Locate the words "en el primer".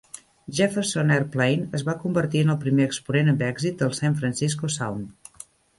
2.47-2.89